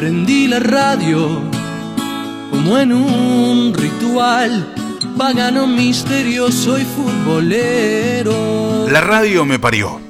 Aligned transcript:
Prendí 0.00 0.48
la 0.48 0.60
radio 0.60 1.42
como 2.50 2.78
en 2.78 2.90
un 2.90 3.74
ritual 3.74 4.72
pagano 5.18 5.66
misterioso 5.66 6.78
y 6.78 6.84
futbolero. 6.84 8.88
La 8.88 9.02
radio 9.02 9.44
me 9.44 9.58
parió. 9.58 10.00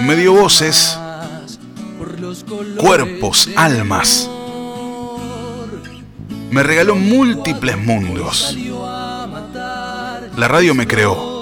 Me 0.00 0.16
dio 0.16 0.32
voces, 0.32 0.98
cuerpos, 2.78 3.50
almas. 3.56 4.30
Me 6.50 6.62
regaló 6.62 6.96
múltiples 6.96 7.76
mundos. 7.76 8.56
La 10.38 10.48
radio 10.48 10.74
me 10.74 10.86
creó. 10.86 11.33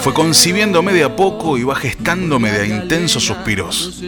Fue 0.00 0.14
concibiéndome 0.14 0.92
de 0.92 1.04
a 1.04 1.14
poco 1.14 1.58
y 1.58 1.64
va 1.64 1.76
gestándome 1.76 2.50
de 2.50 2.60
a 2.62 2.66
intensos 2.66 3.24
suspiros. 3.24 4.02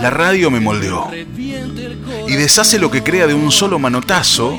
La 0.00 0.10
radio 0.10 0.50
me 0.50 0.60
moldeó 0.60 1.10
y 2.26 2.34
deshace 2.34 2.78
lo 2.78 2.90
que 2.90 3.02
crea 3.02 3.26
de 3.26 3.34
un 3.34 3.50
solo 3.50 3.78
manotazo 3.78 4.58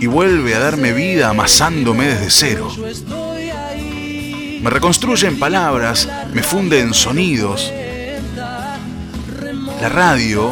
y 0.00 0.06
vuelve 0.06 0.54
a 0.54 0.58
darme 0.60 0.92
vida 0.92 1.30
amasándome 1.30 2.06
desde 2.06 2.30
cero. 2.30 2.70
Me 4.62 4.70
reconstruye 4.70 5.26
en 5.28 5.38
palabras, 5.38 6.08
me 6.32 6.42
funde 6.42 6.80
en 6.80 6.92
sonidos. 6.92 7.72
La 9.80 9.88
radio 9.88 10.50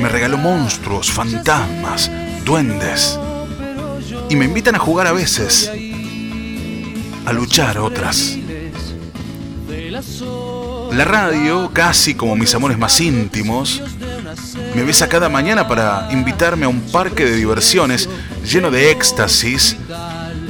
me 0.00 0.08
regaló 0.08 0.38
monstruos, 0.38 1.10
fantasmas, 1.10 2.10
duendes. 2.44 3.18
Y 4.28 4.36
me 4.36 4.44
invitan 4.44 4.74
a 4.74 4.78
jugar 4.78 5.06
a 5.06 5.12
veces, 5.12 5.70
a 7.24 7.32
luchar 7.32 7.78
otras. 7.78 8.36
La 10.92 11.04
radio, 11.04 11.70
casi 11.72 12.14
como 12.14 12.36
mis 12.36 12.54
amores 12.54 12.78
más 12.78 13.00
íntimos, 13.00 13.82
me 14.74 14.82
besa 14.82 15.08
cada 15.08 15.28
mañana 15.28 15.68
para 15.68 16.08
invitarme 16.12 16.66
a 16.66 16.68
un 16.68 16.80
parque 16.80 17.24
de 17.24 17.36
diversiones 17.36 18.08
lleno 18.44 18.70
de 18.70 18.90
éxtasis 18.90 19.76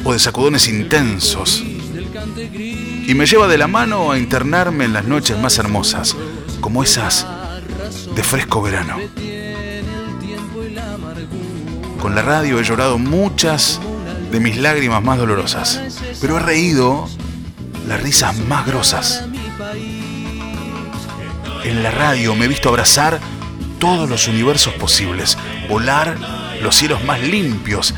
o 0.05 0.13
de 0.13 0.19
sacudones 0.19 0.69
intensos. 0.69 1.63
Y 1.63 3.15
me 3.15 3.27
lleva 3.27 3.47
de 3.47 3.59
la 3.59 3.69
mano 3.69 4.13
a 4.13 4.19
internarme 4.19 4.85
en 4.85 4.93
las 4.93 5.05
noches 5.05 5.39
más 5.39 5.59
hermosas, 5.59 6.17
como 6.61 6.83
esas 6.83 7.27
de 8.15 8.23
fresco 8.23 8.63
verano. 8.63 8.99
Con 12.07 12.15
la 12.15 12.23
radio 12.23 12.61
he 12.61 12.63
llorado 12.63 12.99
muchas 12.99 13.81
de 14.31 14.39
mis 14.39 14.59
lágrimas 14.59 15.03
más 15.03 15.19
dolorosas, 15.19 15.81
pero 16.21 16.37
he 16.37 16.41
reído 16.41 17.09
las 17.89 18.01
risas 18.01 18.37
más 18.39 18.65
grosas. 18.65 19.25
En 21.65 21.83
la 21.83 21.91
radio 21.91 22.37
me 22.37 22.45
he 22.45 22.49
visto 22.49 22.69
abrazar 22.69 23.19
todos 23.81 24.09
los 24.09 24.29
universos 24.29 24.73
posibles, 24.75 25.37
volar 25.69 26.17
los 26.63 26.77
cielos 26.77 27.03
más 27.03 27.21
limpios 27.23 27.93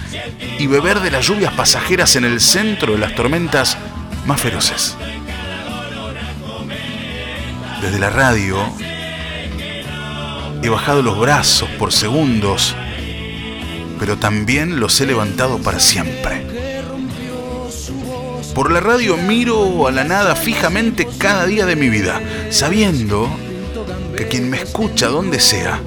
y 0.58 0.66
beber 0.66 1.00
de 1.00 1.10
las 1.10 1.26
lluvias 1.26 1.52
pasajeras 1.52 2.16
en 2.16 2.24
el 2.24 2.40
centro 2.40 2.94
de 2.94 3.00
las 3.00 3.14
tormentas 3.14 3.76
más 4.24 4.40
feroces. 4.40 4.96
Desde 7.82 7.98
la 7.98 8.08
radio 8.08 8.58
he 10.62 10.68
bajado 10.70 11.02
los 11.02 11.18
brazos 11.18 11.68
por 11.78 11.92
segundos, 11.92 12.74
pero 13.98 14.16
también 14.16 14.80
los 14.80 15.00
he 15.00 15.06
levantado 15.06 15.58
para 15.58 15.80
siempre. 15.80 16.46
Por 18.54 18.72
la 18.72 18.80
radio 18.80 19.16
miro 19.16 19.86
a 19.86 19.92
la 19.92 20.04
nada 20.04 20.34
fijamente 20.34 21.06
cada 21.18 21.46
día 21.46 21.66
de 21.66 21.77
mi 21.77 21.88
vida, 21.88 22.20
sabiendo 22.50 23.28
que 24.16 24.26
quien 24.26 24.50
me 24.50 24.56
escucha 24.56 25.08
donde 25.08 25.38
sea, 25.38 25.80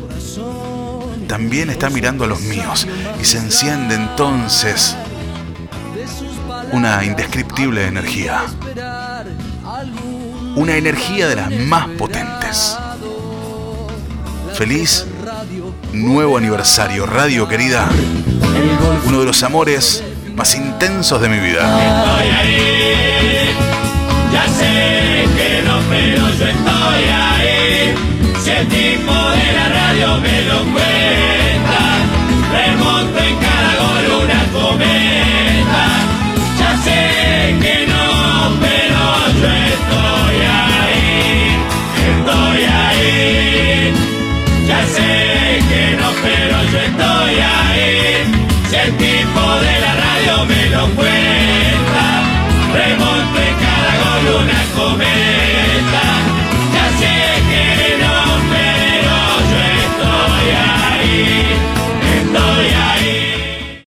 también 1.27 1.69
está 1.69 1.89
mirando 1.89 2.23
a 2.23 2.27
los 2.27 2.41
míos 2.41 2.87
y 3.19 3.25
se 3.25 3.37
enciende 3.37 3.95
entonces 3.95 4.95
una 6.71 7.03
indescriptible 7.03 7.85
energía. 7.85 8.43
Una 10.55 10.75
energía 10.75 11.27
de 11.27 11.35
las 11.35 11.51
más 11.51 11.87
potentes. 11.97 12.77
Feliz 14.53 15.05
nuevo 15.93 16.37
aniversario, 16.37 17.05
radio 17.05 17.47
querida. 17.47 17.87
Uno 19.05 19.19
de 19.19 19.25
los 19.25 19.43
amores 19.43 20.03
más 20.35 20.55
intensos 20.55 21.21
de 21.21 21.29
mi 21.29 21.39
vida. 21.39 21.61
Ya 24.31 24.47
sé 24.47 25.25
que 25.35 25.61
no, 25.65 25.79
pero 25.89 26.29
yo 26.29 26.47
estoy 26.47 27.03
ahí 27.09 27.95
el 28.59 28.67
tipo 28.67 29.13
de 29.13 29.53
la 29.53 29.69
radio 29.69 30.17
me 30.17 30.41
lo 30.43 30.59
cuenta. 30.73 31.40
El 48.83 48.97
tipo 48.97 49.41
de 49.61 49.79
la 49.79 49.95
radio 49.95 50.45
me 50.45 50.69
lo 50.69 50.87
cuenta. 50.95 51.70